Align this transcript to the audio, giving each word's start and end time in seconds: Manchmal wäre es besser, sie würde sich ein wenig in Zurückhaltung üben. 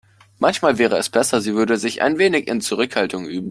Manchmal 0.39 0.79
wäre 0.79 0.97
es 0.97 1.11
besser, 1.11 1.41
sie 1.41 1.53
würde 1.53 1.77
sich 1.77 2.01
ein 2.01 2.17
wenig 2.17 2.47
in 2.47 2.59
Zurückhaltung 2.59 3.27
üben. 3.27 3.39